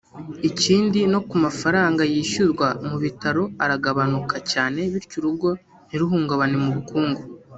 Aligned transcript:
Ikindi 0.49 0.99
no 1.13 1.19
ku 1.27 1.35
mafaranga 1.45 2.01
yishyurwa 2.13 2.67
mu 2.87 2.95
bitaro 3.03 3.43
aragabanuka 3.63 4.35
cyane 4.51 4.79
bityo 4.93 5.15
urugo 5.19 5.49
ntiruhungabane 5.87 6.57
mu 6.65 6.71
bukungu 6.77 7.21